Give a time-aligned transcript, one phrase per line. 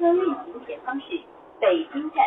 [0.00, 0.34] 车运行
[0.66, 1.04] 前方是
[1.60, 2.24] 北京站。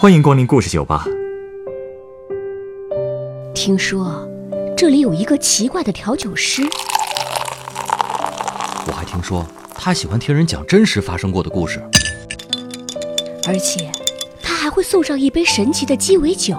[0.00, 1.04] 欢迎光临故事酒吧。
[3.54, 4.26] 听说
[4.74, 6.62] 这里有一个奇怪的调酒师，
[8.86, 9.46] 我还听说
[9.84, 11.78] 他喜欢听人讲真实发生过的故事。
[13.46, 13.92] 而且
[14.42, 16.56] 他还会送上一杯神奇的鸡尾酒。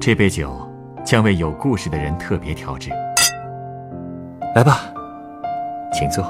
[0.00, 0.56] 这杯酒
[1.04, 2.90] 将为有故事的人特别调制。
[4.54, 4.94] 来吧，
[5.92, 6.24] 请坐。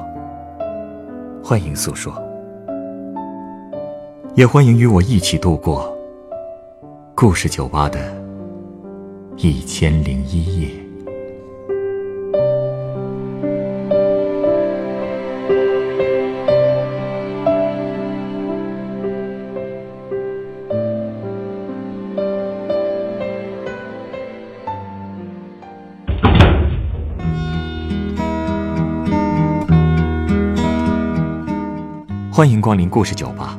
[1.44, 2.10] 欢迎诉说，
[4.34, 5.94] 也欢迎与我一起度过
[7.14, 8.00] 故事酒吧的
[9.36, 10.81] 一千零一夜。
[32.42, 33.56] 欢迎光临故事酒吧。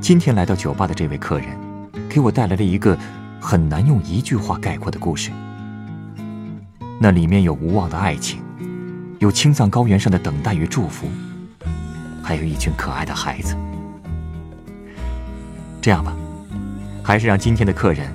[0.00, 1.48] 今天来到酒吧的这位客人，
[2.08, 2.96] 给我带来了一个
[3.38, 5.30] 很难用一句话概括的故事。
[6.98, 8.40] 那里面有无望的爱情，
[9.18, 11.06] 有青藏高原上的等待与祝福，
[12.22, 13.54] 还有一群可爱的孩子。
[15.82, 16.16] 这样吧，
[17.02, 18.10] 还是让今天的客人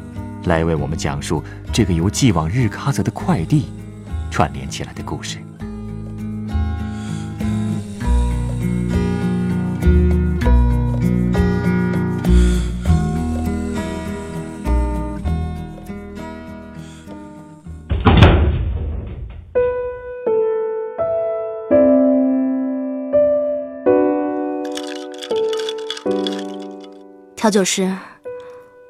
[0.45, 3.67] 来为我们讲述这个由寄往日喀则的快递
[4.31, 5.37] 串联起来的故事。
[27.49, 27.91] 调酒师，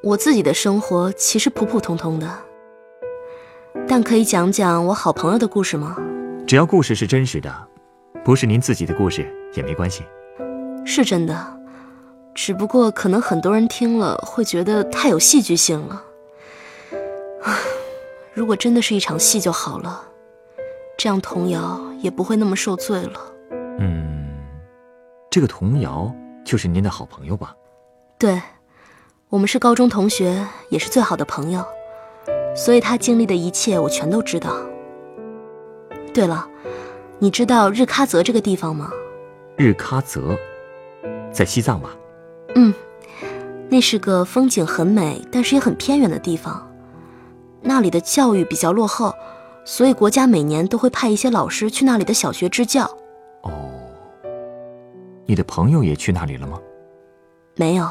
[0.02, 2.28] 我自己的生活其实普普通通的，
[3.88, 5.96] 但可以讲讲我好朋友的故事吗？
[6.46, 7.50] 只要故事是真实的，
[8.22, 10.04] 不是您自己的故事也没关系。
[10.84, 11.58] 是真的，
[12.34, 16.04] 只不过可能很多人听了会觉得太有戏剧性了。
[17.44, 17.56] 唉，
[18.34, 20.02] 如果真的是一场戏就好了，
[20.98, 23.20] 这样童谣也不会那么受罪了。
[23.78, 24.28] 嗯，
[25.30, 27.56] 这个童谣就是您的好朋友吧？
[28.20, 28.38] 对，
[29.30, 31.64] 我们是高中同学，也是最好的朋友，
[32.54, 34.54] 所以他经历的一切我全都知道。
[36.12, 36.46] 对了，
[37.18, 38.90] 你知道日喀则这个地方吗？
[39.56, 40.36] 日喀则，
[41.32, 41.96] 在西藏吧？
[42.56, 42.74] 嗯，
[43.70, 46.70] 那是个风景很美，但是也很偏远的地方。
[47.62, 49.14] 那里的教育比较落后，
[49.64, 52.84] 所以国家每年都会派一些老师去那里的小学支教。
[53.44, 53.50] 哦，
[55.24, 56.60] 你的朋友也去那里了吗？
[57.56, 57.88] 没有。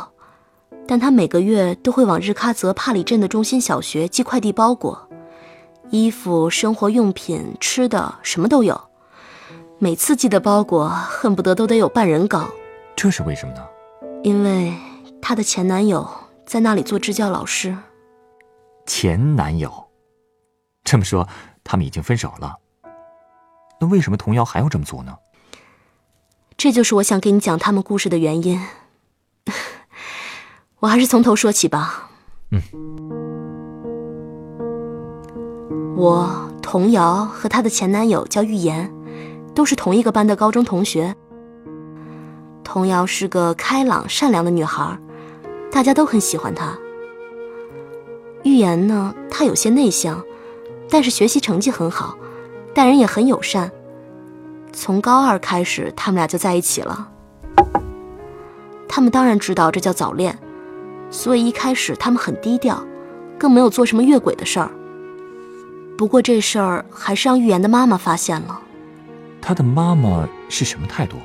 [0.90, 5.08] 但他每个月都会往日喀则帕里镇的中心小学寄快递包裹，
[5.92, 8.90] 衣服、生活用品、吃的什么都有。
[9.78, 12.50] 每次寄的包裹恨不得都得有半人高。
[12.96, 13.64] 这是为什么呢？
[14.24, 14.74] 因为
[15.22, 16.10] 她的前男友
[16.44, 17.78] 在那里做支教老师。
[18.88, 19.72] 前男友，
[20.84, 21.30] 这么说
[21.64, 22.56] 他们已经分手了。
[23.80, 25.16] 那为什么童谣还要这么做呢？
[26.58, 28.60] 这就是我想给你讲他们故事的原因。
[30.80, 32.10] 我还是从头说起吧。
[32.52, 32.62] 嗯，
[35.98, 38.90] 我童瑶和她的前男友叫玉言，
[39.54, 41.14] 都是同一个班的高中同学。
[42.64, 44.98] 童瑶是个开朗善良的女孩，
[45.70, 46.78] 大家都很喜欢她。
[48.44, 50.24] 玉言呢，她有些内向，
[50.90, 52.18] 但是学习成绩很好，
[52.74, 53.70] 待人也很友善。
[54.72, 57.10] 从高二开始，他们俩就在一起了。
[58.88, 60.40] 他们当然知道这叫早恋。
[61.12, 62.82] 所以一开始他们很低调，
[63.38, 64.72] 更没有做什么越轨的事儿。
[65.98, 68.60] 不过这事儿还是让玉言的妈妈发现了。
[69.42, 71.18] 他的妈妈是什么态度？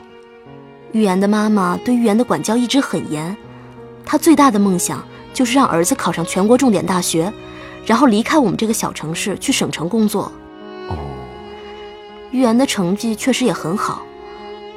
[0.92, 3.36] 玉言的妈妈对玉言的管教一直很严，
[4.04, 7.32] 她最大的梦想就是让儿子考上全国重点大学，
[7.84, 10.30] 然后离开我们这个小城市去省城工作。
[10.88, 10.96] 哦。
[12.30, 14.02] 玉言的成绩确实也很好，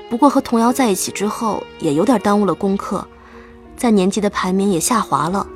[0.09, 3.07] 不过和童瑶在一起之后，也有点耽误了功课。
[3.77, 5.47] 在年级的排名也下滑了。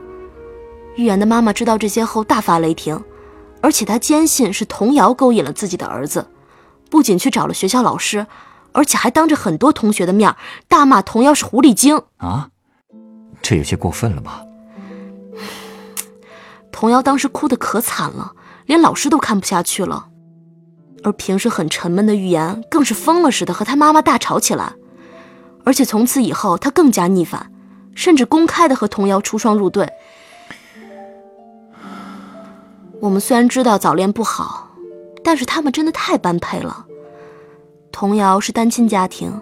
[0.95, 3.03] 玉言的妈妈知道这些后大发雷霆，
[3.61, 6.27] 而且她坚信是童谣勾引了自己的儿子，
[6.89, 8.27] 不仅去找了学校老师，
[8.73, 10.35] 而且还当着很多同学的面
[10.67, 12.49] 大骂童谣是狐狸精啊！
[13.41, 14.43] 这有些过分了吧？
[16.71, 18.33] 童瑶当时哭得可惨了，
[18.65, 20.07] 连老师都看不下去了，
[21.03, 24.73] 而平时很沉闷的玉言更是疯了似的和他妈妈大吵起来。
[25.63, 27.50] 而且从此以后他更加逆反，
[27.95, 29.87] 甚至公开的和童瑶出双入对。
[32.99, 34.69] 我们虽然知道早恋不好，
[35.23, 36.85] 但是他们真的太般配了。
[37.91, 39.41] 童瑶是单亲家庭，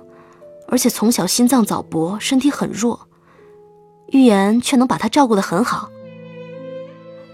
[0.68, 3.08] 而且从小心脏早搏，身体很弱，
[4.08, 5.90] 玉言却能把她照顾得很好。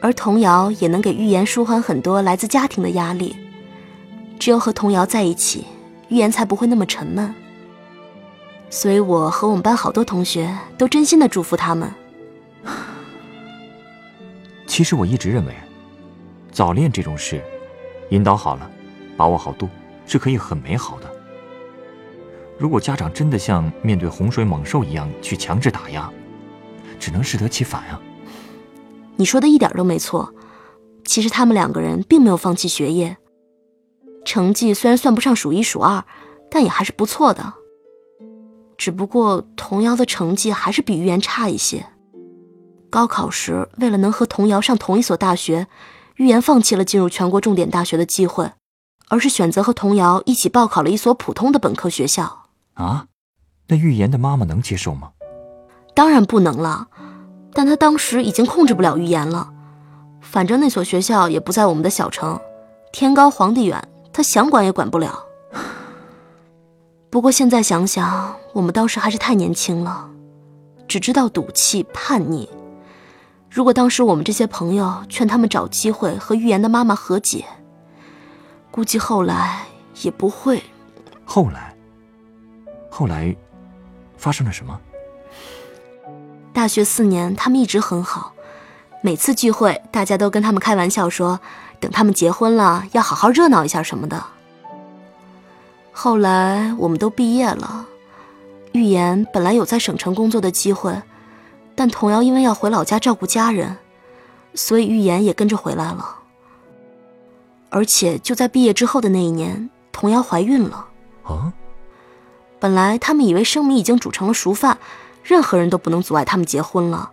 [0.02, 3.36] 而童瑶也能给玉言舒缓很多来自家庭的压力。
[4.38, 5.66] 只有和童瑶在一起，
[6.10, 7.34] 玉言才不会那么沉闷。
[8.70, 11.92] 所以我和我们班好多同学都真心的祝福他们。
[14.68, 15.56] 其实我一直认为，
[16.52, 17.42] 早恋这种事，
[18.10, 18.70] 引导好了，
[19.16, 19.70] 把握好度，
[20.06, 21.10] 是可以很美好的。
[22.58, 26.12] 如果家长真的像面对洪水猛兽一样去强制打压，
[27.00, 28.02] 只能适得其反啊。
[29.16, 30.34] 你说的一点都没错。
[31.06, 33.16] 其实他们两个人并没有放弃学业，
[34.26, 36.04] 成绩虽然算不上数一数二，
[36.50, 37.54] 但也还是不错的。
[38.78, 41.86] 只不过童瑶的成绩还是比玉言差一些。
[42.90, 45.68] 高考时，为了能和童瑶上同一所大学，
[46.16, 48.52] 玉言放弃了进入全国重点大学的机会，
[49.10, 52.46] 而是选择和童瑶一起报考了一所普通的本科学校。
[52.76, 53.08] 啊，
[53.68, 55.12] 那玉言的妈妈能接受吗？
[55.94, 56.88] 当然不能了。
[57.54, 59.50] 但她当时已经控制不了预言了，
[60.22, 62.38] 反正那所学校也不在我们的小城，
[62.92, 65.24] 天高皇帝远，她想管也管不了。
[67.10, 70.10] 不过现在想想，我们当时还是太年轻了，
[70.88, 72.50] 只知道赌气叛逆。
[73.50, 77.44] 如果当时我们这些朋友劝他们找机会和预言的妈妈和解，
[78.72, 79.66] 估计后来
[80.04, 80.64] 也不会。
[81.26, 81.76] 后来，
[82.90, 83.36] 后来
[84.16, 84.80] 发生了什么？
[86.54, 88.32] 大学四年，他们一直很好。
[89.02, 91.38] 每次聚会，大家都跟他们开玩笑说，
[91.82, 94.24] 等他们结婚了，要好好热闹一下什么的。
[95.92, 97.86] 后来我们都毕业了，
[98.76, 100.94] 玉言本来有在省城工作的机会，
[101.76, 103.78] 但童瑶因为要回老家照顾家人，
[104.54, 106.18] 所以玉言也跟着回来了。
[107.70, 110.86] 而且就在毕业之后的那一年，童瑶怀孕了。
[111.24, 111.54] 啊！
[112.60, 114.78] 本来他们以为生米已经煮成了熟饭。
[115.24, 117.10] 任何人都不能阻碍他们结婚了。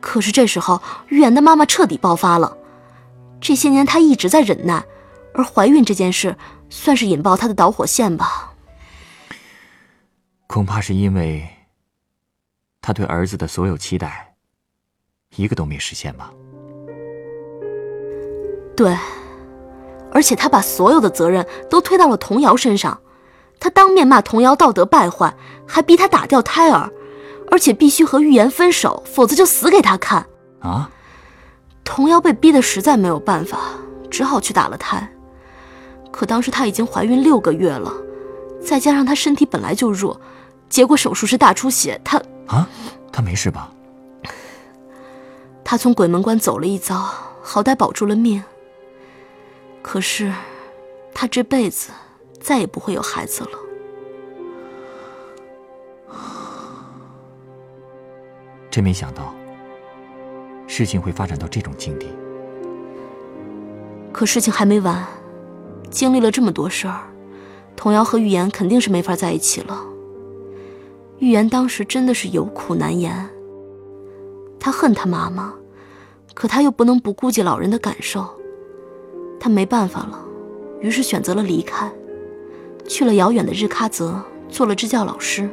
[0.00, 2.56] 可是这时候，玉言的妈妈彻底爆发了。
[3.40, 4.84] 这些年，她一直在忍耐，
[5.34, 6.36] 而怀孕这件事
[6.70, 8.52] 算是引爆她的导火线吧。
[10.48, 11.46] 恐怕是因为
[12.80, 14.34] 他对儿子的所有期待，
[15.36, 16.32] 一个都没实现吧。
[18.74, 18.96] 对，
[20.10, 22.98] 而且他把所有的责任都推到了童瑶身上。
[23.60, 25.32] 他当面骂童瑶道德败坏，
[25.66, 26.90] 还逼她打掉胎儿。
[27.50, 30.26] 而且必须和预言分手，否则就死给他看。
[30.60, 30.90] 啊！
[31.82, 33.58] 童瑶被逼得实在没有办法，
[34.10, 35.10] 只好去打了胎。
[36.10, 37.92] 可当时她已经怀孕六个月了，
[38.60, 40.20] 再加上她身体本来就弱，
[40.68, 42.00] 结果手术是大出血。
[42.04, 42.68] 他啊，
[43.12, 43.70] 他没事吧？
[45.64, 46.96] 他从鬼门关走了一遭，
[47.42, 48.42] 好歹保住了命。
[49.82, 50.32] 可是，
[51.14, 51.90] 他这辈子
[52.40, 53.50] 再也不会有孩子了。
[58.70, 59.34] 真没想到，
[60.66, 62.06] 事情会发展到这种境地。
[64.12, 65.06] 可事情还没完，
[65.90, 67.00] 经历了这么多事儿，
[67.76, 69.80] 童瑶和玉言肯定是没法在一起了。
[71.18, 73.28] 玉言当时真的是有苦难言，
[74.60, 75.52] 他恨他妈妈，
[76.32, 78.24] 可他又不能不顾及老人的感受，
[79.40, 80.24] 他没办法了，
[80.80, 81.90] 于是选择了离开，
[82.86, 85.48] 去了遥远的日喀则，做了支教老师。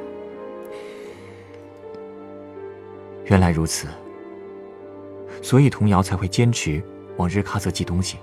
[3.25, 3.87] 原来如此，
[5.41, 6.79] 所以童瑶才会坚持
[7.17, 8.17] 往日喀则寄东西。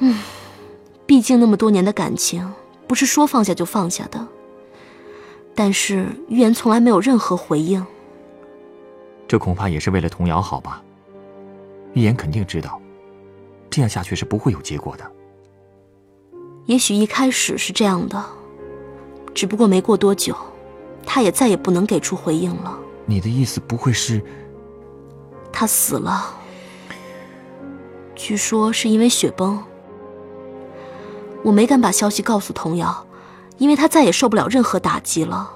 [0.00, 0.18] 嗯，
[1.06, 2.46] 毕竟那么多年的感情，
[2.86, 4.28] 不是说放下就放下的。
[5.54, 7.84] 但是预言从来没有任何回应。
[9.28, 10.82] 这恐怕也是为了童瑶好吧？
[11.94, 12.80] 预言肯定知道，
[13.68, 15.10] 这样下去是不会有结果的。
[16.66, 18.24] 也许一开始是这样的，
[19.34, 20.34] 只不过没过多久，
[21.04, 22.78] 他也再也不能给出回应了。
[23.04, 24.22] 你的意思不会是，
[25.52, 26.34] 他死了？
[28.14, 29.62] 据说是因为雪崩。
[31.42, 33.06] 我没敢把消息告诉童瑶，
[33.62, 35.48] 因为他再也受不了任何打击了。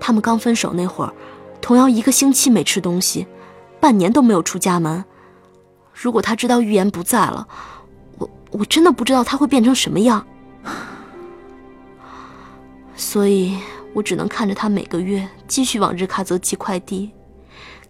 [0.00, 1.12] 他们刚分手那会儿，
[1.60, 3.26] 童瑶一个星期没吃东西，
[3.78, 5.04] 半年都没有出家门。
[5.92, 7.46] 如果他知道预言不在了，
[8.16, 10.26] 我我真的不知道他会变成什么样。
[12.96, 13.58] 所以。
[13.94, 17.12] 我只能看着他每个月继续往日喀则寄快递，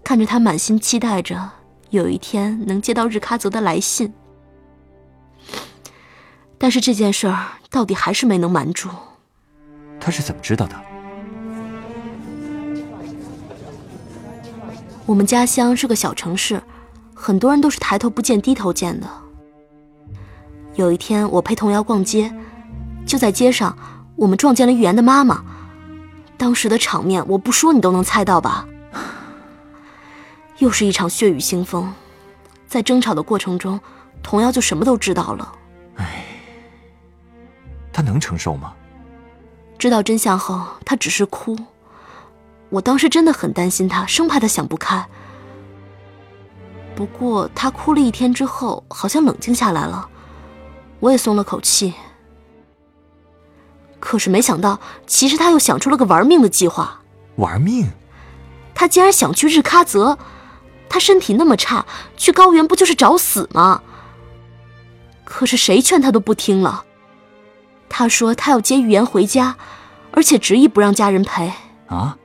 [0.02, 1.50] 看着他满心期待着
[1.88, 4.12] 有一天能接到日喀则的来信。
[6.58, 8.88] 但是这件事儿到底还是没能瞒住。
[10.00, 10.80] 他是怎么知道的？
[15.06, 16.62] 我们家乡是个小城市，
[17.14, 19.06] 很多人都是抬头不见低头见的。
[20.74, 22.34] 有一天，我陪童瑶逛街，
[23.06, 23.76] 就在街上，
[24.16, 25.44] 我们撞见了玉言的妈妈。
[26.36, 28.66] 当时的场面，我不说你都能猜到吧？
[30.58, 31.92] 又是一场血雨腥风，
[32.66, 33.78] 在争吵的过程中，
[34.22, 35.52] 童瑶就什么都知道了。
[35.96, 36.24] 哎。
[37.94, 38.74] 他能承受吗？
[39.78, 41.56] 知道真相后，他只是哭。
[42.68, 45.06] 我当时真的很担心他，生怕他想不开。
[46.96, 50.08] 不过他哭了一天之后，好像冷静下来了，
[51.00, 51.94] 我也松了口气。
[54.00, 57.00] 可是没想到，其实他又想出了个玩命的计划。
[57.36, 57.88] 玩命？
[58.74, 60.18] 他竟然想去日喀则。
[60.88, 61.84] 他身体那么差，
[62.16, 63.82] 去高原不就是找死吗？
[65.24, 66.84] 可是谁劝他都不听了。
[67.96, 69.54] 他说他要接玉言回家，
[70.10, 71.52] 而且执意不让家人陪。
[71.86, 72.18] 啊！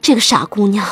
[0.00, 0.82] 这个傻姑娘。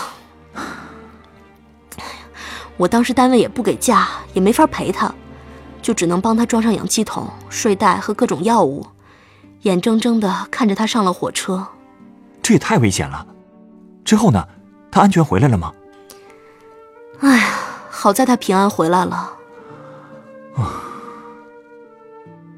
[2.76, 5.14] 我当时单位也不给假，也没法陪她，
[5.80, 8.86] 就只能帮她装上氧气筒、睡袋和各种药物，
[9.62, 11.66] 眼睁睁的看着她上了火车。
[12.42, 13.26] 这也太危险了。
[14.04, 14.46] 之后呢？
[14.90, 15.72] 她安全回来了吗？
[17.20, 17.48] 哎呀，
[17.88, 19.16] 好在她平安回来了。
[20.54, 20.84] 啊，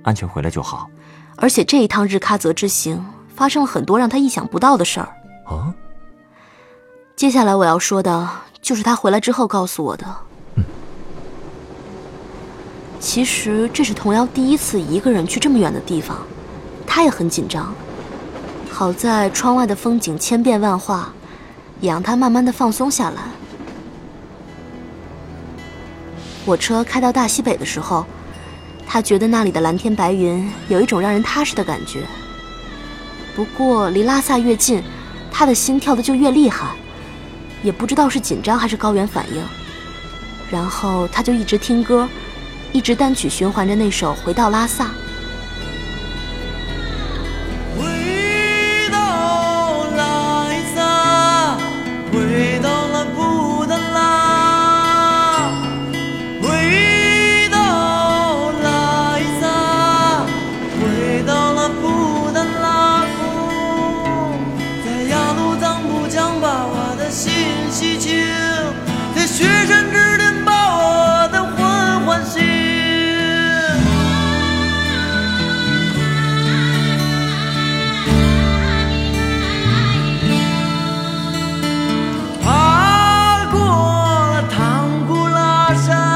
[0.02, 0.90] 安全回来就好。
[1.40, 3.04] 而且这一趟日喀则之行
[3.34, 5.08] 发生了很多让他意想不到的事儿。
[5.46, 5.72] 啊？
[7.16, 8.28] 接下来我要说的
[8.60, 10.04] 就是他回来之后告诉我的。
[10.56, 10.64] 嗯。
[13.00, 16.18] 其实这是童瑶第一次一个人去这么远的地方，
[16.86, 17.72] 他也很紧张。
[18.70, 21.12] 好在窗外的风景千变万化，
[21.80, 23.22] 也让他慢慢的放松下来。
[26.44, 28.06] 火车开到大西北的时候，
[28.90, 32.00] 他觉得那里的蓝天白云有一种让人踏实的感觉。
[33.36, 34.82] 不过离拉萨越近，
[35.30, 36.70] 他的心跳的就越厉害。
[37.62, 39.42] 也不知道是紧张还是高原反应，
[40.50, 42.08] 然后他就一直听歌，
[42.72, 44.84] 一直单曲循环着那首《回到拉萨》。
[85.76, 86.07] 经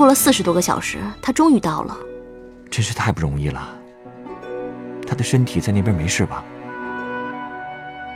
[0.00, 1.94] 过了四十多个小时，他终于到了。
[2.70, 3.68] 真是太不容易了。
[5.06, 6.42] 他的身体在那边没事吧？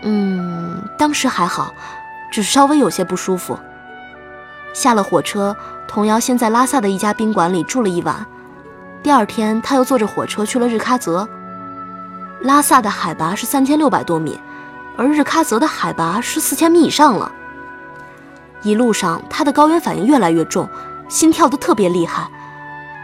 [0.03, 1.75] 嗯，当时还好，
[2.33, 3.59] 只是稍微有些不舒服。
[4.73, 5.55] 下了火车，
[5.87, 8.25] 童瑶先在拉萨的一家宾馆里住了一晚。
[9.03, 11.29] 第二天，他又坐着火车去了日喀则。
[12.41, 14.41] 拉萨的海拔是三千六百多米，
[14.97, 17.31] 而日喀则的海拔是四千米以上了。
[18.63, 20.67] 一路上，他的高原反应越来越重。
[21.09, 22.29] 心跳的特别厉害，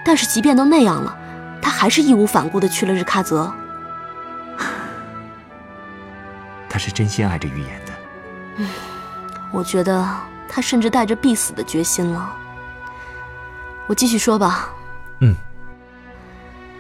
[0.04, 1.16] 但是即便都那样了，
[1.62, 3.52] 他还是义无反顾的去了日喀则。
[6.69, 7.92] 他是真心爱着预言的。
[8.57, 8.69] 嗯，
[9.50, 10.09] 我觉得
[10.49, 12.33] 他甚至带着必死的决心了。
[13.87, 14.71] 我继续说吧。
[15.21, 15.35] 嗯。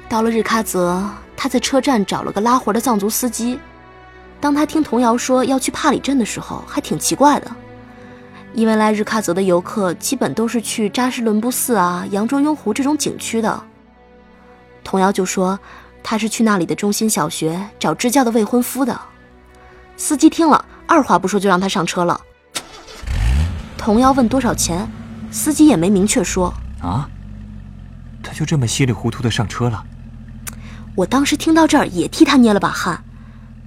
[0.08, 1.02] 到了日喀则，
[1.36, 3.58] 他在车站找了个拉活的藏族司机。
[4.40, 7.50] 当他听童谣说要去帕里镇的时候，还挺奇怪的。
[8.52, 13.62] 因为来日喀则的游客基本都是去扎什伦布寺啊、扬州雍湖这种景区的。
[14.82, 15.58] 童瑶就说
[16.02, 19.00] 他是去那里的中心小学找支教的未婚夫的。
[19.96, 22.20] 司机听了，二话不说就让他上车了。
[23.78, 24.86] 童瑶问多少钱，
[25.30, 26.52] 司机也没明确说。
[26.82, 27.08] 啊？
[28.22, 29.84] 他就这么稀里糊涂的上车了？
[30.94, 33.02] 我当时听到这儿也替他捏了把汗，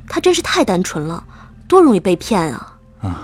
[0.07, 1.23] 他真是太单纯了，
[1.67, 2.77] 多容易被骗啊！
[3.01, 3.21] 啊。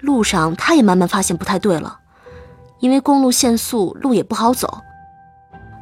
[0.00, 1.98] 路上，他也慢慢发现不太对了，
[2.78, 4.82] 因为公路限速，路也不好走。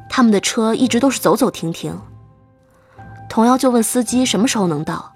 [0.09, 1.99] 他们的车一直都是走走停停。
[3.29, 5.13] 童瑶就问司机什么时候能到，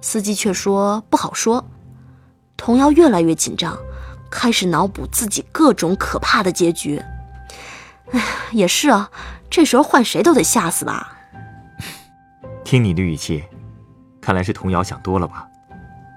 [0.00, 1.64] 司机却说不好说。
[2.56, 3.76] 童瑶越来越紧张，
[4.30, 7.00] 开始脑补自己各种可怕的结局。
[8.10, 9.10] 哎，也是啊，
[9.48, 11.16] 这时候换谁都得吓死吧。
[12.64, 13.44] 听你的语气，
[14.20, 15.46] 看来是童瑶想多了吧？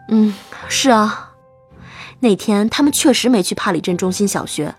[0.09, 0.33] 嗯，
[0.67, 1.26] 是啊。
[2.19, 4.75] 那天他们确实没去帕里镇中心小学，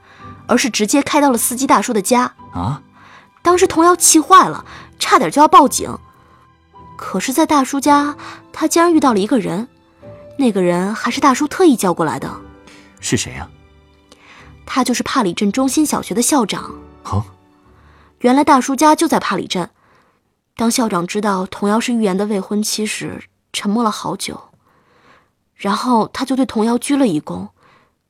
[0.47, 2.35] 而是直接开到了司机大叔的家。
[2.53, 2.83] 啊！
[3.43, 4.65] 当时童瑶气坏了，
[4.99, 5.97] 差点就要报警。
[6.97, 8.17] 可是，在大叔家，
[8.53, 9.69] 他竟然遇到了一个人，
[10.37, 12.29] 那个人还是大叔特意叫过来的。
[13.01, 13.49] 是谁呀？
[14.67, 16.75] 他就是帕里镇中心小学的校长。
[17.05, 17.25] 哦，
[18.19, 19.71] 原来大叔家就在帕里镇。
[20.57, 24.48] 当校长知道童瑶是预言的未婚妻时，沉默了好久，
[25.59, 27.49] 然后他就对童瑶鞠了一躬，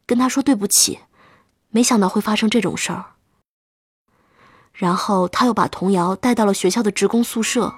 [0.04, 0.98] 跟他说对不起，
[1.70, 3.06] 没想到会发生这种事儿。
[4.74, 7.74] 然后他又把童瑶带到了学校的职工宿舍，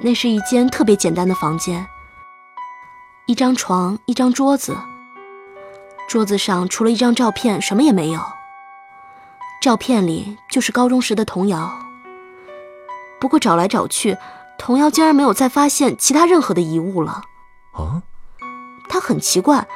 [0.00, 1.86] 那是一间特别简单的房间，
[3.26, 4.74] 一张床，一张桌子，
[6.08, 8.20] 桌子上除了一张照片，什么也没有。
[9.60, 11.70] 照片里就是高中时的童瑶。
[13.20, 14.16] 不过找来找去，
[14.58, 17.22] 童瑶竟然没有再发现其他任何的遗物了。
[17.74, 18.02] 啊，
[18.88, 19.66] 他很奇怪，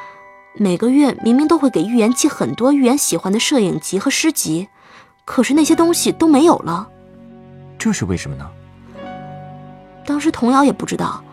[0.53, 4.67] 每个月明明都会给预言寄很多预言喜欢的摄影集和诗集，
[5.25, 6.89] 可是那些东西都没有了。
[7.77, 8.49] 这是为什么呢？
[10.05, 11.23] 当时童瑶也不知道，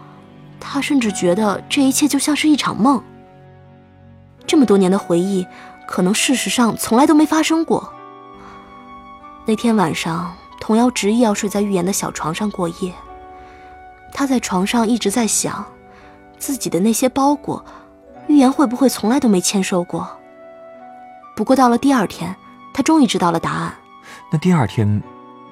[0.60, 3.02] 他甚至觉得这一切就像是一场梦。
[4.46, 5.46] 这么多年的回忆，
[5.88, 7.92] 可能事实上从来都没发生过。
[9.46, 10.34] 那天晚上。
[10.58, 12.92] 童瑶执意要睡在预言的小床上过夜。
[14.12, 15.64] 他在床上一直在想，
[16.38, 17.64] 自己的那些包裹，
[18.26, 20.08] 预言会不会从来都没签收过？
[21.34, 22.34] 不过到了第二天，
[22.72, 23.74] 他终于知道了答案。
[24.30, 25.02] 那第二天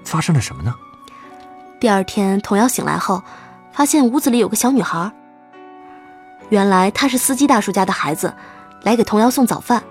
[0.05, 0.75] 发生了什么呢？
[1.79, 3.23] 第二天，童瑶醒来后，
[3.73, 5.11] 发现屋子里有个小女孩。
[6.49, 8.33] 原来她是司机大叔家的孩子，
[8.83, 9.83] 来给童瑶送早饭。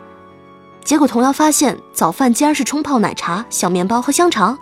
[0.83, 4.57] 结果童瑶发现早饭竟然是冲泡奶茶、小面包和香肠。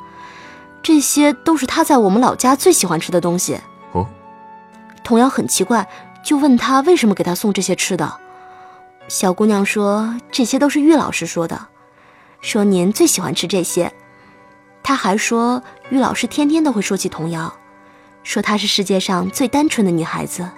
[0.84, 3.60] 这些都是她在我们老家最喜欢吃的东西。
[3.92, 4.06] 哦，
[5.04, 5.88] 童瑶很奇怪，
[6.24, 8.18] 就问他为什么给他送这些吃的。
[9.08, 11.68] 小姑娘说：“这些都是玉老师说的，
[12.40, 13.92] 说您最喜欢吃这些。”
[14.84, 17.54] 他还说，玉老师天天都会说起童瑶，
[18.24, 20.50] 说她是世界上最单纯的女孩子，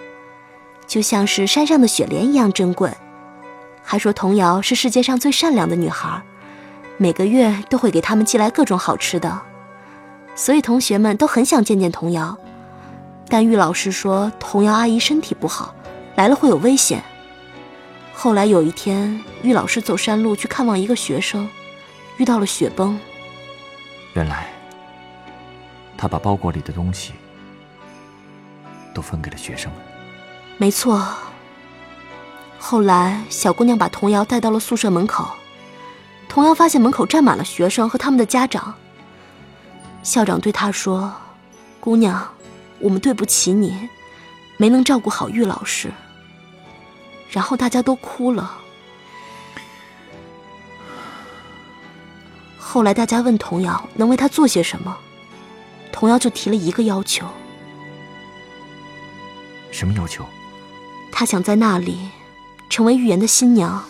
[0.87, 2.91] 就像是山上的雪莲一样珍贵。
[3.83, 6.21] 还说童瑶是世界上最善良的女孩，
[6.97, 9.41] 每个月都会给他们寄来各种好吃的。
[10.35, 12.37] 所以同学们都很想见见童瑶，
[13.27, 15.73] 但玉老师说童瑶阿姨身体不好，
[16.15, 17.03] 来了会有危险。
[18.13, 21.49] 后来有一天，玉老师走山路去看望一个学生，
[22.17, 22.99] 遇到了雪崩。
[24.13, 24.47] 原来，
[25.97, 27.13] 他把包裹里的东西
[28.93, 29.81] 都分给了学生们。
[30.57, 31.03] 没错。
[32.59, 35.27] 后来，小姑娘把童瑶带到了宿舍门口，
[36.29, 38.75] 童瑶发现门口站满了学生和他们的家长。
[40.03, 41.11] 校长对她说
[41.81, 42.25] ：“姑娘，
[42.79, 43.89] 我们对不起你，
[44.57, 45.91] 没能照顾好玉老师。”
[47.31, 48.59] 然后大家都哭了。
[52.57, 54.97] 后来大家问童瑶能为他做些什么，
[55.91, 57.27] 童瑶就提了一个要求。
[59.71, 60.25] 什么要求？
[61.11, 62.09] 他想在那里
[62.69, 63.83] 成为预言的新娘。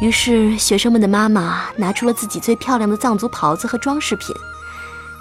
[0.00, 4.34] 于是，学生们的妈妈拿出了自己最漂亮的藏族袍子和装饰品，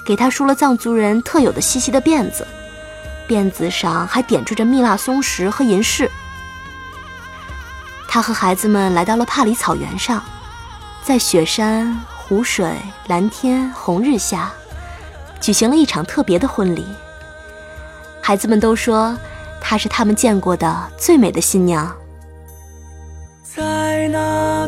[0.06, 2.46] 给她梳了藏族人特有的细细的辫子，
[3.28, 6.10] 辫子上还点缀着蜜蜡松石和银饰。
[8.08, 10.24] 他和孩子们来到了帕里草原上，
[11.04, 12.76] 在雪山、湖水、
[13.08, 14.52] 蓝天、红日下，
[15.42, 16.86] 举行了一场特别的婚礼。
[18.22, 19.18] 孩子们都说，
[19.60, 21.94] 她是他们见过的最美的新娘。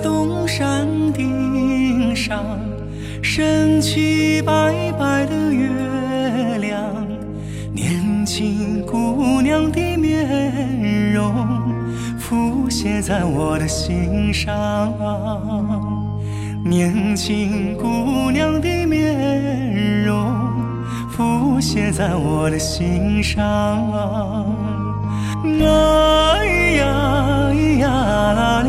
[0.01, 2.43] 东山顶上，
[3.21, 6.81] 升起白白的月亮，
[7.73, 11.33] 年轻姑娘的面容
[12.17, 14.93] 浮现在我的心上。
[16.63, 20.31] 年轻姑娘的面容
[21.09, 23.41] 浮现在我的心上。
[25.43, 26.45] 哎
[26.77, 28.63] 呀呀！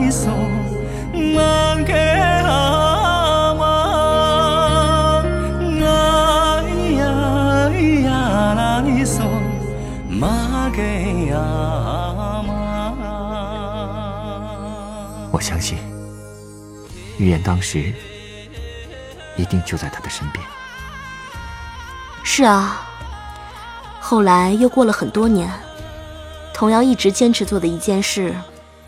[15.33, 15.79] 我相信，
[17.18, 17.94] 预言当时
[19.37, 20.44] 一定就在他的身边。
[22.22, 22.83] 是啊，
[24.00, 25.50] 后来又过了很多年，
[26.53, 28.35] 童谣一直坚持做的一件事，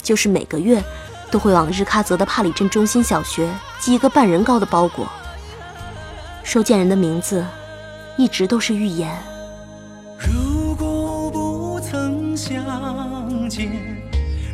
[0.03, 0.83] 就是每个月
[1.33, 5.09] 都会往日喀则的帕里镇中心小学寄一个半人高的包裹，
[6.45, 7.42] 收件人的名字
[8.18, 9.11] 一直都是预言。
[10.18, 13.71] 如果不曾相见，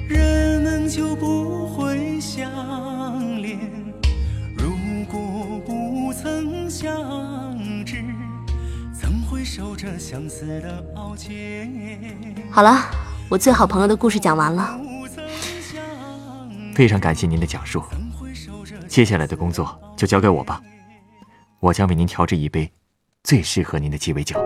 [0.09, 2.49] 人们就不会相
[3.43, 3.59] 恋；
[4.57, 4.71] 如
[5.11, 6.95] 果不曾相
[7.85, 8.05] 知，
[8.93, 10.85] 怎会守着相思的？
[12.53, 12.79] 好了，
[13.29, 14.79] 我最好朋友的故事讲完了。
[16.79, 17.83] 非常感谢您的讲述，
[18.87, 20.63] 接下来的工作就交给我吧，
[21.59, 22.71] 我将为您调制一杯
[23.25, 24.41] 最适合您的鸡尾酒。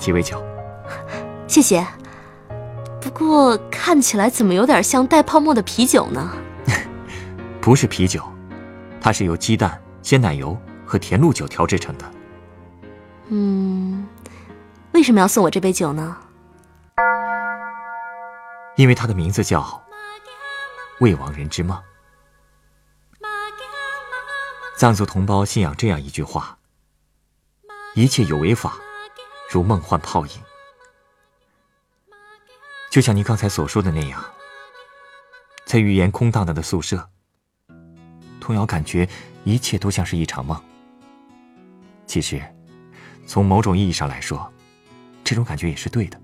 [0.00, 0.42] 鸡尾酒，
[1.46, 1.86] 谢谢。
[3.00, 6.34] 不过看起来怎么有点像带泡沫的啤酒呢？
[7.60, 8.24] 不是啤酒，
[9.00, 12.10] 它是由鸡蛋、鲜奶油和甜露酒调制成的。
[13.28, 14.08] 嗯，
[14.92, 16.16] 为什么要送我这杯酒呢？
[18.76, 19.60] 因为它的名字叫
[21.00, 21.76] 《未亡人之梦》。
[24.78, 26.56] 藏族同胞信仰这样一句话：
[27.94, 28.76] 一切有为法，
[29.50, 30.32] 如梦幻泡影。
[32.88, 34.24] 就像您刚才所说的那样，
[35.66, 37.08] 在语言空荡荡的宿舍，
[38.40, 39.08] 童谣感觉
[39.42, 40.60] 一切都像是一场梦。
[42.06, 42.40] 其实，
[43.26, 44.52] 从某种意义上来说，
[45.24, 46.20] 这种感觉也是对的。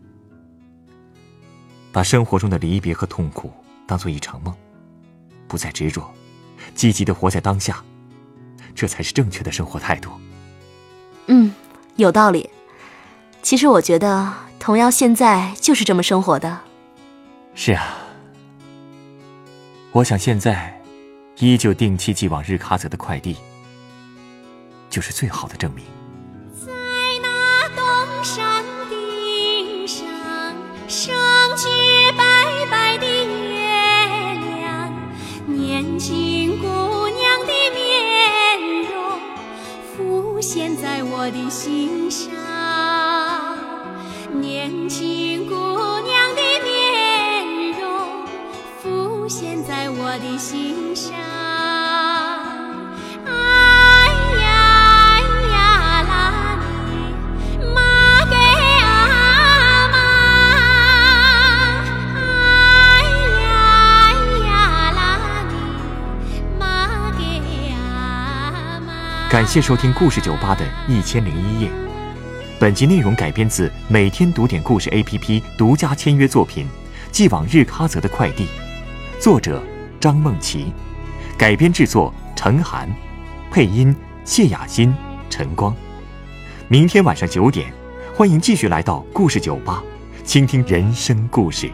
[1.93, 3.53] 把生活中的离别和痛苦
[3.87, 4.55] 当做一场梦，
[5.49, 6.13] 不再执着，
[6.75, 7.83] 积极的活在当下，
[8.75, 10.11] 这才是正确的生活态度。
[11.27, 11.53] 嗯，
[11.97, 12.51] 有道理。
[13.47, 16.63] 其实我觉得童谣现在就是这么生活的。
[17.55, 17.97] 是啊，
[19.93, 20.83] 我想现在
[21.39, 23.37] 依旧定期寄往日喀则的快递，
[24.91, 25.85] 就是最好的证明。
[26.57, 26.73] 在
[27.23, 30.05] 那东山顶上
[30.89, 31.15] 升
[31.57, 31.69] 起
[32.19, 33.61] 白白的月
[34.59, 34.93] 亮，
[35.47, 39.21] 年轻姑娘的面容
[39.97, 41.96] 浮现在我的心
[69.37, 71.71] 感谢收听故事酒吧的一千零一夜。
[72.59, 76.65] 本集内容改编自每天读点故事 APP 独家签约作品
[77.13, 78.47] 《寄往日喀则的快递》，
[79.21, 79.63] 作者
[80.01, 80.73] 张梦琪，
[81.37, 82.91] 改编制作陈寒，
[83.51, 83.95] 配音
[84.25, 84.95] 谢雅欣、
[85.29, 85.77] 陈光。
[86.67, 87.71] 明天晚上九点，
[88.15, 89.83] 欢迎继续来到故事酒吧，
[90.25, 91.71] 倾听人生故事。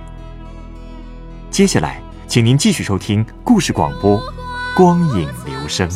[1.48, 4.18] 接下来，请您继续收听故事广播
[4.76, 5.88] 《光影留声》。